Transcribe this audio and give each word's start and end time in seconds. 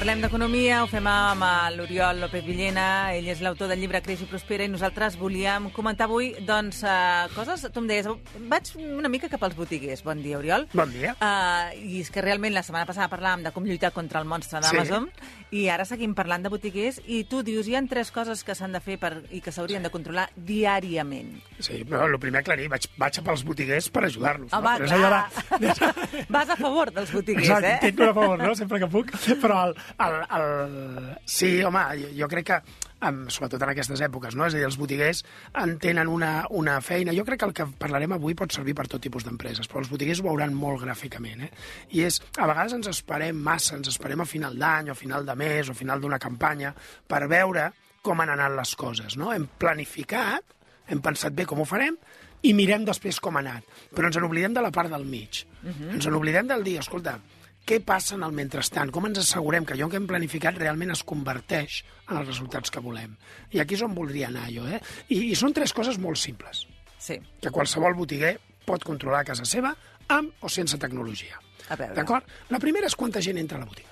Parlem 0.00 0.22
d'economia, 0.24 0.78
ho 0.80 0.86
fem 0.88 1.04
amb 1.04 1.42
l'Oriol 1.74 2.22
López 2.22 2.40
Villena, 2.46 3.12
ell 3.12 3.26
és 3.28 3.42
l'autor 3.44 3.68
del 3.68 3.82
llibre 3.82 4.00
Creix 4.00 4.22
i 4.24 4.28
Prospera 4.30 4.64
i 4.64 4.70
nosaltres 4.72 5.18
volíem 5.20 5.66
comentar 5.76 6.06
avui 6.06 6.30
doncs, 6.48 6.78
uh, 6.88 7.26
coses, 7.34 7.66
tu 7.68 7.82
em 7.82 7.90
deies, 7.90 8.08
vaig 8.48 8.70
una 8.80 9.10
mica 9.12 9.28
cap 9.28 9.44
als 9.44 9.58
botiguers. 9.58 10.00
Bon 10.06 10.24
dia, 10.24 10.38
Oriol. 10.40 10.64
Bon 10.72 10.88
dia. 10.88 11.12
Uh, 11.20 11.76
I 11.76 12.00
és 12.00 12.08
que 12.08 12.24
realment 12.24 12.56
la 12.56 12.64
setmana 12.64 12.88
passada 12.88 13.12
parlàvem 13.12 13.44
de 13.44 13.52
com 13.52 13.68
lluitar 13.68 13.92
contra 13.92 14.24
el 14.24 14.30
monstre 14.32 14.64
d'Amazon 14.64 15.12
sí. 15.12 15.36
i 15.60 15.68
ara 15.68 15.84
seguim 15.84 16.16
parlant 16.16 16.48
de 16.48 16.56
botiguers 16.56 17.02
i 17.04 17.26
tu 17.28 17.44
dius, 17.44 17.68
hi 17.68 17.76
ha 17.76 17.84
tres 17.84 18.08
coses 18.08 18.40
que 18.40 18.56
s'han 18.56 18.72
de 18.72 18.80
fer 18.80 18.96
per, 18.96 19.18
i 19.28 19.44
que 19.44 19.52
s'haurien 19.52 19.84
de 19.84 19.92
controlar 19.92 20.30
diàriament. 20.32 21.36
Sí, 21.60 21.82
però 21.84 22.06
el 22.08 22.18
primer 22.20 22.40
aclarir, 22.42 22.68
vaig, 22.72 22.86
vaig 23.00 23.16
cap 23.20 23.32
als 23.32 23.44
botiguers 23.46 23.90
per 23.92 24.04
ajudar-los. 24.08 24.52
Home, 24.56 24.76
no? 24.80 25.00
clar. 25.04 25.22
De... 25.60 25.72
Vas 26.36 26.52
a 26.52 26.56
favor 26.56 26.92
dels 26.94 27.12
botiguers, 27.12 27.48
Exacte, 27.48 27.72
eh? 27.72 27.90
Exacte, 27.90 28.10
a 28.10 28.14
favor, 28.14 28.38
no? 28.40 28.54
sempre 28.58 28.80
que 28.80 28.88
puc. 28.90 29.12
Però 29.42 29.64
el, 29.68 29.74
el, 30.06 30.20
el... 30.38 31.10
sí, 31.28 31.58
home, 31.66 31.84
jo, 32.00 32.14
jo 32.22 32.30
crec 32.32 32.48
que 32.50 32.62
amb, 33.00 33.28
sobretot 33.32 33.62
en 33.64 33.72
aquestes 33.72 34.02
èpoques, 34.04 34.36
no? 34.36 34.46
és 34.46 34.54
a 34.54 34.60
dir, 34.60 34.66
els 34.68 34.78
botiguers 34.80 35.22
en 35.62 35.76
tenen 35.82 36.10
una, 36.12 36.32
una 36.56 36.78
feina. 36.84 37.14
Jo 37.16 37.24
crec 37.28 37.42
que 37.42 37.48
el 37.48 37.56
que 37.56 37.68
parlarem 37.80 38.16
avui 38.16 38.36
pot 38.38 38.52
servir 38.54 38.76
per 38.78 38.86
tot 38.90 39.02
tipus 39.04 39.26
d'empreses, 39.26 39.68
però 39.70 39.82
els 39.84 39.92
botiguers 39.92 40.22
ho 40.22 40.28
veuran 40.30 40.56
molt 40.56 40.84
gràficament. 40.84 41.46
Eh? 41.46 41.50
I 41.96 42.06
és, 42.08 42.20
a 42.38 42.48
vegades 42.50 42.76
ens 42.76 42.90
esperem 42.92 43.40
massa, 43.50 43.76
ens 43.78 43.92
esperem 43.92 44.24
a 44.24 44.28
final 44.28 44.56
d'any, 44.60 44.90
o 44.90 44.96
a 44.96 44.98
final 44.98 45.28
de 45.28 45.36
mes, 45.40 45.68
o 45.68 45.76
a 45.76 45.80
final 45.80 46.02
d'una 46.02 46.20
campanya, 46.22 46.74
per 47.08 47.26
veure 47.30 47.70
com 48.04 48.20
han 48.22 48.32
anat 48.32 48.56
les 48.56 48.74
coses. 48.80 49.16
No? 49.20 49.32
Hem 49.34 49.46
planificat, 49.60 50.56
hem 50.90 51.02
pensat 51.04 51.34
bé 51.36 51.46
com 51.48 51.62
ho 51.62 51.68
farem, 51.68 51.96
i 52.42 52.54
mirem 52.56 52.86
després 52.88 53.20
com 53.20 53.36
ha 53.36 53.42
anat. 53.44 53.66
Però 53.94 54.08
ens 54.08 54.16
en 54.18 54.26
oblidem 54.26 54.56
de 54.56 54.64
la 54.64 54.72
part 54.74 54.90
del 54.90 55.04
mig. 55.04 55.44
Uh 55.62 55.70
-huh. 55.70 55.92
Ens 55.94 56.06
en 56.06 56.14
oblidem 56.14 56.46
del 56.48 56.64
dir, 56.64 56.78
escolta, 56.78 57.18
què 57.66 57.78
passa 57.84 58.16
en 58.16 58.24
el 58.26 58.32
mentrestant? 58.32 58.90
Com 58.90 59.06
ens 59.06 59.18
assegurem 59.18 59.64
que 59.64 59.74
allò 59.74 59.88
que 59.88 59.96
hem 59.96 60.06
planificat 60.06 60.56
realment 60.58 60.90
es 60.90 61.02
converteix 61.02 61.84
en 62.08 62.16
els 62.16 62.26
resultats 62.26 62.70
que 62.70 62.80
volem? 62.80 63.16
I 63.52 63.60
aquí 63.60 63.74
és 63.74 63.82
on 63.82 63.94
voldria 63.94 64.28
anar 64.28 64.48
jo, 64.50 64.66
eh? 64.66 64.80
I, 65.08 65.30
i 65.30 65.36
són 65.38 65.52
tres 65.52 65.72
coses 65.76 65.98
molt 65.98 66.16
simples. 66.16 66.66
Sí. 66.98 67.20
Que 67.40 67.50
qualsevol 67.50 67.94
botiguer 67.94 68.38
pot 68.66 68.84
controlar 68.84 69.20
a 69.20 69.28
casa 69.32 69.44
seva 69.44 69.74
amb 70.08 70.32
o 70.40 70.48
sense 70.48 70.78
tecnologia. 70.78 71.38
A 71.68 71.76
veure. 71.76 71.94
D'acord? 71.94 72.26
La 72.50 72.58
primera 72.58 72.90
és 72.90 72.96
quanta 72.98 73.22
gent 73.22 73.38
entra 73.38 73.60
a 73.60 73.60
la 73.60 73.70
botiga. 73.70 73.89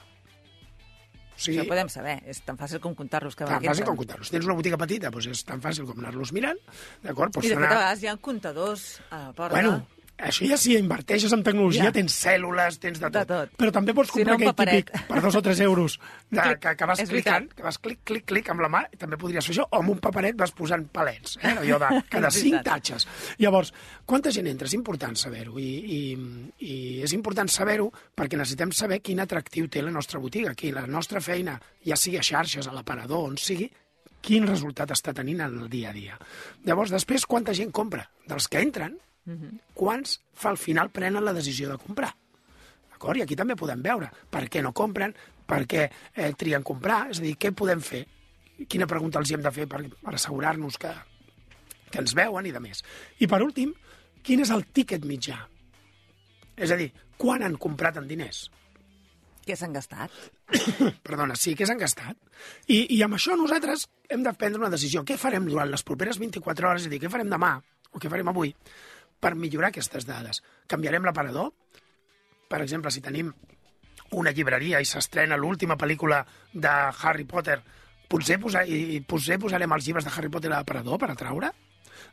Sigui, 1.38 1.60
Això 1.60 1.68
ho 1.68 1.70
podem 1.70 1.90
saber, 1.92 2.16
és 2.26 2.40
tan 2.42 2.56
fàcil 2.58 2.80
com 2.82 2.96
comptar-los 2.98 3.36
cada 3.38 3.54
Tan 3.54 3.68
fàcil 3.70 3.86
com 3.86 3.98
comptar-los. 4.00 4.32
Tens 4.34 4.48
una 4.48 4.56
botiga 4.58 4.78
petita, 4.80 5.12
doncs 5.14 5.28
és 5.30 5.44
tan 5.46 5.62
fàcil 5.62 5.86
com 5.86 6.00
anar-los 6.02 6.32
mirant, 6.34 6.58
d'acord? 7.04 7.38
I 7.38 7.44
de 7.44 7.54
fet, 7.54 7.60
a 7.60 7.62
vegades 7.68 8.02
hi 8.02 8.10
ha 8.10 8.16
comptadors 8.18 8.88
a 9.10 9.20
la 9.28 9.32
porta. 9.38 9.54
Bueno, 9.54 9.76
això 10.18 10.46
ja 10.50 10.56
si 10.58 10.74
inverteixes 10.76 11.32
en 11.32 11.42
tecnologia, 11.46 11.84
Ja. 11.84 11.92
tens 11.92 12.14
cèl·lules, 12.24 12.78
tens 12.82 12.98
de 12.98 13.06
tot. 13.06 13.14
De 13.14 13.24
tot. 13.24 13.50
Però 13.56 13.70
també 13.72 13.94
pots 13.94 14.10
Si 14.12 14.18
no, 14.18 14.24
comprar 14.24 14.34
aquell 14.34 14.48
paperet. 14.54 14.86
típic 14.90 15.06
per 15.08 15.22
dos 15.22 15.34
o 15.38 15.42
tres 15.42 15.60
euros 15.60 15.98
de, 16.30 16.40
Clic. 16.42 16.58
que, 16.58 16.76
que 16.76 16.84
vas 16.84 16.98
És 17.00 17.08
clicant, 17.08 17.34
veritat. 17.46 17.56
que 17.56 17.62
vas 17.62 17.78
clic, 17.78 17.98
clic, 18.04 18.24
clic 18.26 18.50
amb 18.50 18.60
la 18.60 18.68
mà, 18.68 18.82
també 18.98 19.16
podria 19.16 19.40
ser 19.40 19.54
això, 19.54 19.66
o 19.70 19.76
amb 19.78 19.90
un 19.90 19.98
paperet 19.98 20.36
vas 20.36 20.50
posant 20.52 20.86
palets, 20.90 21.38
eh? 21.42 21.54
allò 21.62 21.78
de 21.78 22.02
cada 22.10 22.30
cinc 22.30 22.62
tatxes. 22.64 23.06
Llavors, 23.38 23.72
quanta 24.04 24.30
gent 24.34 24.46
entra? 24.48 24.66
És 24.66 24.74
important 24.74 25.14
saber-ho, 25.16 25.58
i, 25.58 25.70
i, 25.86 26.48
i 26.66 27.02
és 27.02 27.12
important 27.14 27.48
saber-ho 27.48 27.90
perquè 28.16 28.36
necessitem 28.36 28.72
saber 28.72 29.00
quin 29.00 29.20
atractiu 29.20 29.68
té 29.68 29.82
la 29.82 29.90
nostra 29.94 30.18
botiga, 30.18 30.54
que 30.54 30.72
la 30.72 30.86
nostra 30.86 31.20
feina, 31.20 31.60
ja 31.86 31.96
sigui 31.96 32.18
a 32.18 32.22
xarxes, 32.22 32.66
a 32.66 32.72
l'aparador, 32.72 33.24
on 33.30 33.36
sigui, 33.38 33.70
quin 34.20 34.46
resultat 34.48 34.90
està 34.90 35.12
tenint 35.14 35.40
en 35.44 35.60
el 35.62 35.68
dia 35.70 35.90
a 35.90 35.92
dia. 35.92 36.18
Llavors, 36.66 36.90
després, 36.90 37.24
quanta 37.24 37.54
gent 37.54 37.70
compra? 37.70 38.10
Dels 38.26 38.48
que 38.48 38.58
entren, 38.60 38.98
quants 39.74 40.18
fa 40.34 40.52
al 40.52 40.60
final 40.60 40.90
prenen 40.94 41.24
la 41.24 41.34
decisió 41.36 41.70
de 41.70 41.78
comprar. 41.80 42.12
D'acord? 42.92 43.18
I 43.18 43.24
aquí 43.24 43.36
també 43.38 43.56
podem 43.58 43.82
veure 43.82 44.10
per 44.30 44.46
què 44.50 44.62
no 44.64 44.72
compren, 44.72 45.14
per 45.48 45.64
què 45.70 45.84
eh, 45.88 46.32
trien 46.38 46.64
comprar, 46.66 47.06
és 47.12 47.20
a 47.20 47.24
dir, 47.24 47.36
què 47.40 47.52
podem 47.56 47.80
fer, 47.84 48.04
quina 48.68 48.88
pregunta 48.90 49.20
els 49.20 49.30
hi 49.30 49.38
hem 49.38 49.44
de 49.44 49.52
fer 49.54 49.68
per, 49.70 49.84
per 50.02 50.14
assegurar-nos 50.14 50.78
que, 50.82 50.92
que 51.92 52.02
ens 52.02 52.14
veuen 52.18 52.48
i 52.48 52.54
de 52.54 52.60
més. 52.60 52.82
I 53.22 53.30
per 53.30 53.40
últim, 53.44 53.72
quin 54.24 54.42
és 54.44 54.52
el 54.54 54.66
tíquet 54.74 55.06
mitjà? 55.08 55.38
És 56.58 56.74
a 56.74 56.78
dir, 56.80 56.90
quan 57.16 57.44
han 57.46 57.56
comprat 57.60 58.00
en 58.00 58.08
diners? 58.10 58.48
Què 59.46 59.56
s'han 59.56 59.72
gastat? 59.72 60.12
Perdona, 61.06 61.38
sí, 61.38 61.54
què 61.56 61.64
s'han 61.68 61.80
gastat? 61.80 62.18
I, 62.66 62.82
I 62.98 63.02
amb 63.06 63.16
això 63.16 63.38
nosaltres 63.38 63.86
hem 64.10 64.26
de 64.26 64.34
prendre 64.36 64.60
una 64.60 64.74
decisió. 64.74 65.04
Què 65.08 65.16
farem 65.16 65.46
durant 65.48 65.70
les 65.70 65.86
properes 65.86 66.18
24 66.20 66.68
hores? 66.68 66.84
És 66.84 66.90
a 66.90 66.92
dir, 66.92 67.00
què 67.00 67.12
farem 67.12 67.30
demà 67.32 67.54
o 67.94 68.02
què 68.02 68.10
farem 68.12 68.28
avui 68.28 68.52
per 69.20 69.34
millorar 69.34 69.72
aquestes 69.72 70.06
dades? 70.08 70.42
Canviarem 70.70 71.06
l'aparador? 71.06 71.52
Per 72.48 72.60
exemple, 72.64 72.92
si 72.94 73.04
tenim 73.04 73.32
una 74.16 74.32
llibreria 74.32 74.80
i 74.80 74.88
s'estrena 74.88 75.36
l'última 75.36 75.76
pel·lícula 75.76 76.22
de 76.52 76.74
Harry 77.02 77.26
Potter, 77.28 77.58
potser, 78.08 78.38
posar, 78.40 78.64
i, 78.64 79.00
potser 79.04 79.36
posarem 79.40 79.74
els 79.76 79.88
llibres 79.88 80.06
de 80.06 80.12
Harry 80.14 80.30
Potter 80.32 80.52
a 80.52 80.58
l'aparador 80.58 81.00
per 81.00 81.10
atraure? 81.12 81.52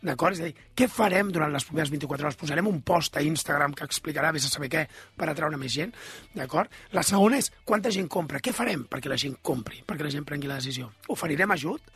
D'acord? 0.05 0.35
És 0.35 0.41
a 0.41 0.49
dir, 0.49 0.65
què 0.75 0.87
farem 0.91 1.29
durant 1.33 1.53
les 1.53 1.65
properes 1.65 1.91
24 1.93 2.27
hores? 2.27 2.37
Posarem 2.39 2.67
un 2.67 2.81
post 2.85 3.15
a 3.15 3.23
Instagram 3.23 3.75
que 3.77 3.85
explicarà 3.87 4.31
vés 4.35 4.47
a 4.47 4.51
saber 4.51 4.69
què 4.73 4.85
per 5.17 5.29
atraure 5.31 5.59
més 5.61 5.73
gent? 5.75 5.93
D'acord? 6.35 6.73
La 6.97 7.05
segona 7.05 7.39
és 7.41 7.51
quanta 7.63 7.93
gent 7.93 8.09
compra? 8.11 8.41
Què 8.43 8.53
farem 8.53 8.87
perquè 8.91 9.11
la 9.11 9.19
gent 9.21 9.37
compri, 9.45 9.83
perquè 9.87 10.07
la 10.07 10.13
gent 10.13 10.25
prengui 10.27 10.51
la 10.51 10.59
decisió? 10.59 10.91
Oferirem 11.15 11.53
ajut? 11.55 11.93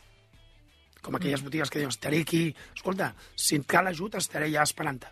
Com 1.02 1.16
aquelles 1.16 1.42
botigues 1.44 1.70
que 1.70 1.80
diuen, 1.80 1.94
estaré 1.94 2.20
aquí... 2.26 2.50
Escolta, 2.76 3.14
si 3.36 3.56
et 3.60 3.66
cal 3.66 3.88
ajut, 3.88 4.18
estaré 4.20 4.50
ja 4.52 4.66
esperant-te. 4.66 5.08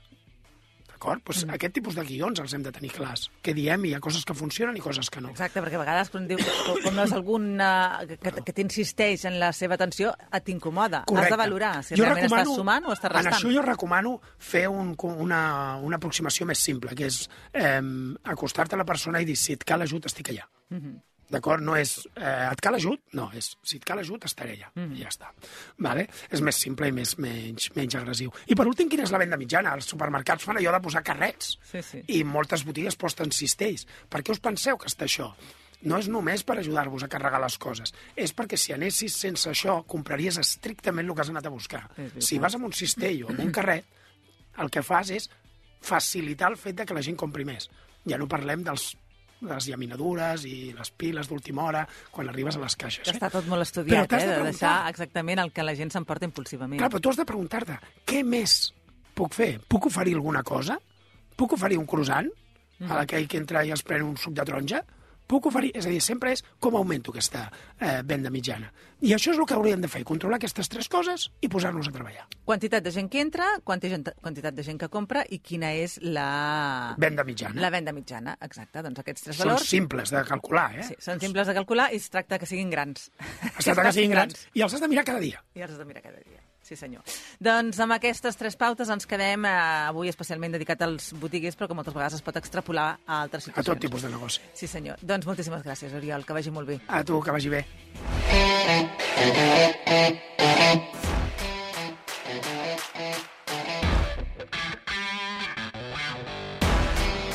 D'acord? 0.98 1.22
Pues 1.22 1.44
mm. 1.46 1.54
Aquest 1.54 1.74
tipus 1.78 1.94
de 1.94 2.02
guions 2.02 2.40
els 2.42 2.52
hem 2.56 2.62
de 2.64 2.72
tenir 2.74 2.90
clars. 2.90 3.28
Què 3.44 3.52
diem? 3.54 3.84
Hi 3.86 3.92
ha 3.94 4.00
coses 4.02 4.24
que 4.26 4.34
funcionen 4.34 4.76
i 4.76 4.82
coses 4.82 5.06
que 5.14 5.22
no. 5.22 5.30
Exacte, 5.30 5.62
perquè 5.62 5.78
a 5.78 5.82
vegades 5.84 6.10
quan, 6.10 6.26
diu, 6.26 6.40
quan 6.82 6.98
veus 6.98 7.14
algun 7.14 7.46
uh, 7.62 8.02
que, 8.18 8.32
que 8.42 8.54
t'insisteix 8.56 9.28
en 9.30 9.38
la 9.38 9.52
seva 9.54 9.78
atenció, 9.78 10.10
et 10.34 10.44
t'incomoda. 10.48 11.04
Has 11.06 11.30
de 11.30 11.38
valorar 11.38 11.72
si 11.86 11.94
Jo 11.94 12.02
realment 12.02 12.26
estàs 12.26 12.50
sumant 12.50 12.90
o 12.90 12.96
estàs 12.96 13.12
En 13.12 13.16
restant. 13.20 13.38
això 13.38 13.52
jo 13.54 13.62
recomano 13.62 14.16
fer 14.42 14.66
un, 14.72 14.96
una, 14.98 15.42
una 15.78 16.02
aproximació 16.02 16.48
més 16.50 16.66
simple, 16.66 16.98
que 16.98 17.06
és 17.06 17.20
eh, 17.52 17.78
acostar-te 18.34 18.74
a 18.74 18.82
la 18.82 18.88
persona 18.88 19.22
i 19.22 19.28
dir, 19.28 19.38
si 19.38 19.54
et 19.54 19.62
cal 19.62 19.86
ajut, 19.86 20.10
estic 20.10 20.34
allà. 20.34 20.50
Mm 20.74 20.82
-hmm. 20.82 20.98
D'acord? 21.28 21.62
No 21.64 21.76
és, 21.76 21.92
eh, 22.16 22.48
et 22.48 22.60
cal 22.64 22.78
ajut? 22.78 23.02
No, 23.18 23.28
és, 23.36 23.50
si 23.62 23.76
et 23.76 23.84
cal 23.84 24.00
ajut, 24.00 24.24
estaré 24.24 24.54
allà. 24.56 24.70
Mm. 24.74 24.96
I 24.96 25.04
ja 25.04 25.12
està. 25.12 25.30
Vale? 25.84 26.06
És 26.32 26.40
més 26.44 26.56
simple 26.56 26.88
i 26.88 26.94
més, 26.94 27.16
menys, 27.20 27.68
menys 27.76 27.98
agressiu. 28.00 28.32
I 28.48 28.56
per 28.56 28.66
últim, 28.66 28.88
quina 28.88 29.04
és 29.04 29.12
la 29.12 29.20
venda 29.20 29.36
mitjana? 29.40 29.74
Els 29.76 29.90
supermercats 29.92 30.48
fan 30.48 30.56
allò 30.56 30.72
de 30.72 30.82
posar 30.84 31.04
carrets. 31.04 31.58
Sí, 31.70 31.82
sí. 31.84 32.02
I 32.16 32.22
moltes 32.24 32.64
botigues 32.64 32.96
posten 32.96 33.32
cistells. 33.34 33.84
Per 34.08 34.22
què 34.22 34.32
us 34.32 34.40
penseu 34.40 34.80
que 34.80 34.88
està 34.88 35.04
això? 35.04 35.34
No 35.82 35.98
és 36.00 36.08
només 36.10 36.42
per 36.42 36.56
ajudar-vos 36.58 37.04
a 37.04 37.10
carregar 37.12 37.38
les 37.38 37.54
coses, 37.62 37.92
és 38.18 38.32
perquè 38.34 38.58
si 38.58 38.72
anessis 38.74 39.14
sense 39.14 39.46
això, 39.46 39.76
compraries 39.86 40.40
estrictament 40.40 41.06
el 41.06 41.14
que 41.14 41.22
has 41.22 41.30
anat 41.30 41.46
a 41.46 41.52
buscar. 41.54 41.84
Si 42.18 42.40
vas 42.42 42.56
amb 42.58 42.66
un 42.66 42.74
cistell 42.74 43.22
o 43.22 43.28
amb 43.30 43.44
un 43.44 43.52
carret, 43.54 43.86
el 44.58 44.72
que 44.74 44.82
fas 44.82 45.12
és 45.14 45.28
facilitar 45.78 46.50
el 46.50 46.58
fet 46.58 46.80
de 46.80 46.88
que 46.88 46.96
la 46.96 47.04
gent 47.06 47.20
compri 47.20 47.46
més. 47.46 47.68
Ja 48.08 48.18
no 48.18 48.26
parlem 48.26 48.64
dels 48.66 48.90
de 48.90 48.98
les 49.46 49.68
llaminadures 49.70 50.44
i 50.48 50.72
les 50.74 50.90
piles 50.98 51.28
d'última 51.30 51.64
hora 51.68 51.84
quan 52.10 52.28
arribes 52.30 52.58
a 52.58 52.62
les 52.64 52.76
caixes. 52.76 53.04
Que 53.06 53.14
eh? 53.14 53.18
està 53.18 53.30
tot 53.32 53.46
molt 53.50 53.66
estudiat, 53.66 54.10
eh, 54.12 54.24
de 54.24 54.34
de 54.34 54.50
deixar 54.50 54.74
exactament 54.90 55.44
el 55.44 55.52
que 55.54 55.66
la 55.66 55.76
gent 55.78 55.92
s'emporta 55.94 56.26
impulsivament. 56.28 56.80
Clar, 56.82 56.90
però 56.90 57.02
tu 57.04 57.12
has 57.12 57.20
de 57.20 57.26
preguntar-te, 57.28 57.78
què 58.08 58.24
més 58.26 58.58
puc 59.18 59.34
fer? 59.38 59.52
Puc 59.68 59.90
oferir 59.90 60.16
alguna 60.18 60.42
cosa? 60.46 60.78
Puc 61.38 61.54
oferir 61.54 61.78
un 61.78 61.86
croissant 61.86 62.28
a 62.86 63.02
aquell 63.02 63.26
que 63.30 63.38
entra 63.38 63.64
i 63.66 63.72
es 63.74 63.82
pren 63.86 64.06
un 64.06 64.16
suc 64.18 64.34
de 64.34 64.46
taronja? 64.46 64.82
Puc 65.28 65.50
oferir... 65.50 65.74
És 65.76 65.86
a 65.86 65.92
dir, 65.92 66.00
sempre 66.04 66.32
és 66.32 66.42
com 66.58 66.76
augmento 66.78 67.12
aquesta 67.12 67.44
eh, 67.76 68.00
venda 68.08 68.32
mitjana. 68.32 68.70
I 69.04 69.12
això 69.14 69.30
és 69.34 69.38
el 69.38 69.46
que 69.46 69.54
hauríem 69.54 69.82
de 69.84 69.90
fer, 69.92 70.00
controlar 70.08 70.38
aquestes 70.40 70.70
tres 70.72 70.88
coses 70.90 71.28
i 71.44 71.50
posar-nos 71.52 71.90
a 71.90 71.92
treballar. 71.94 72.24
Quantitat 72.48 72.82
de 72.82 72.92
gent 72.94 73.10
que 73.12 73.20
entra, 73.22 73.50
quantitat 73.62 74.56
de 74.56 74.64
gent 74.66 74.80
que 74.80 74.88
compra 74.90 75.22
i 75.28 75.38
quina 75.44 75.74
és 75.76 75.98
la... 76.02 76.96
Venda 76.98 77.26
mitjana. 77.28 77.60
La 77.60 77.70
venda 77.74 77.94
mitjana, 77.94 78.38
exacte. 78.48 78.82
Doncs 78.82 79.04
aquests 79.04 79.28
tres 79.28 79.38
Són 79.38 79.52
valors 79.52 79.68
simples 79.68 80.14
de 80.16 80.24
calcular, 80.32 80.68
eh? 80.80 80.88
sí, 80.88 80.98
són 81.04 81.20
simples 81.22 81.52
de 81.52 81.58
calcular 81.60 81.90
i 81.92 82.00
es 82.00 82.08
tracta 82.10 82.40
que 82.40 82.48
siguin 82.48 82.72
grans. 82.72 83.10
Es 83.52 83.68
tracta 83.68 83.90
que 83.90 83.96
siguin 84.00 84.14
grans 84.16 84.48
i 84.56 84.64
els 84.64 84.74
has 84.74 84.82
de 84.82 84.90
mirar 84.90 85.06
cada 85.06 85.22
dia. 85.22 85.44
I 85.54 85.68
els 85.68 85.76
has 85.76 85.82
de 85.84 85.86
mirar 85.86 86.02
cada 86.08 86.24
dia. 86.24 86.40
Sí, 86.68 86.76
senyor. 86.76 87.00
Doncs 87.40 87.78
amb 87.80 87.94
aquestes 87.96 88.36
tres 88.36 88.56
pautes 88.60 88.90
ens 88.92 89.06
quedem 89.08 89.46
eh, 89.48 89.52
avui 89.88 90.10
especialment 90.12 90.52
dedicat 90.52 90.82
als 90.84 91.14
botiguers, 91.16 91.56
però 91.56 91.70
que 91.70 91.78
moltes 91.78 91.96
vegades 91.96 92.18
es 92.18 92.24
pot 92.26 92.36
extrapolar 92.36 92.90
a 93.06 93.22
altres 93.22 93.46
A 93.46 93.48
situacions. 93.48 93.72
tot 93.72 93.80
tipus 93.86 94.04
de 94.04 94.12
negoci. 94.12 94.44
Sí, 94.54 94.68
senyor. 94.68 95.00
Doncs 95.00 95.26
moltíssimes 95.30 95.64
gràcies, 95.64 95.94
Oriol, 95.96 96.26
que 96.28 96.36
vagi 96.36 96.52
molt 96.52 96.68
bé. 96.68 96.80
A 96.88 97.00
tu, 97.08 97.22
que 97.24 97.30
vagi 97.32 97.48
bé. 97.56 97.64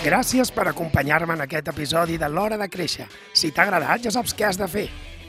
Gràcies 0.04 0.50
per 0.52 0.66
acompanyar-me 0.68 1.38
en 1.38 1.46
aquest 1.46 1.70
episodi 1.72 2.18
de 2.20 2.28
l'Hora 2.28 2.58
de 2.60 2.68
Créixer. 2.68 3.06
Si 3.34 3.54
t'ha 3.56 3.64
agradat, 3.64 4.04
ja 4.04 4.12
saps 4.12 4.34
què 4.36 4.50
has 4.50 4.60
de 4.60 4.68
fer. 4.68 4.88